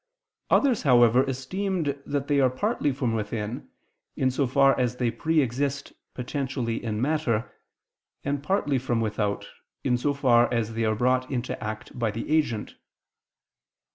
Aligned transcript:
Others, 0.49 0.81
however, 0.81 1.21
esteemed 1.29 2.01
that 2.07 2.27
they 2.27 2.39
are 2.39 2.49
partly 2.49 2.91
from 2.91 3.13
within, 3.13 3.69
in 4.15 4.31
so 4.31 4.47
far 4.47 4.75
as 4.79 4.95
they 4.95 5.11
pre 5.11 5.41
exist 5.41 5.93
potentially 6.15 6.83
in 6.83 6.99
matter; 6.99 7.53
and 8.23 8.41
partly 8.41 8.79
from 8.79 8.99
without, 8.99 9.47
in 9.83 9.99
so 9.99 10.15
far 10.15 10.51
as 10.51 10.73
they 10.73 10.85
are 10.85 10.95
brought 10.95 11.29
into 11.29 11.63
act 11.63 11.99
by 11.99 12.09
the 12.09 12.27
agent. 12.35 12.77